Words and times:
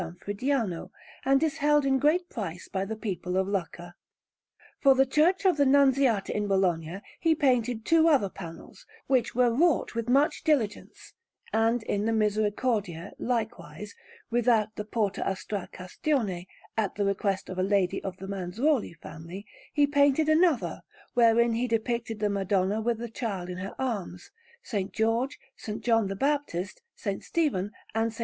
Fridiano, 0.19 0.89
and 1.25 1.43
is 1.43 1.57
held 1.59 1.85
in 1.85 1.99
great 1.99 2.27
price 2.27 2.67
by 2.67 2.85
the 2.85 2.95
people 2.95 3.37
of 3.37 3.47
Lucca. 3.47 3.93
For 4.79 4.95
the 4.95 5.05
Church 5.05 5.45
of 5.45 5.57
the 5.57 5.63
Nunziata 5.63 6.33
in 6.35 6.47
Bologna 6.47 7.01
he 7.19 7.35
painted 7.35 7.85
two 7.85 8.07
other 8.07 8.27
panels, 8.27 8.87
which 9.05 9.35
were 9.35 9.51
wrought 9.53 9.93
with 9.93 10.09
much 10.09 10.43
diligence; 10.43 11.13
and 11.53 11.83
in 11.83 12.05
the 12.07 12.13
Misericordia, 12.13 13.11
likewise, 13.19 13.93
without 14.31 14.75
the 14.75 14.85
Porta 14.85 15.21
a 15.23 15.33
Strà 15.35 15.71
Castione, 15.71 16.47
at 16.75 16.95
the 16.95 17.05
request 17.05 17.47
of 17.47 17.59
a 17.59 17.61
lady 17.61 18.03
of 18.03 18.17
the 18.17 18.25
Manzuoli 18.27 18.95
family, 18.95 19.45
he 19.71 19.85
painted 19.85 20.27
another, 20.27 20.81
wherein 21.13 21.53
he 21.53 21.67
depicted 21.67 22.19
the 22.19 22.27
Madonna 22.27 22.81
with 22.81 22.97
the 22.97 23.07
Child 23.07 23.49
in 23.49 23.57
her 23.59 23.75
arms, 23.77 24.31
S. 24.65 24.83
George, 24.91 25.37
S. 25.63 25.75
John 25.75 26.07
the 26.07 26.15
Baptist, 26.15 26.81
S. 27.05 27.23
Stephen, 27.23 27.71
and 27.93 28.07
S. 28.09 28.19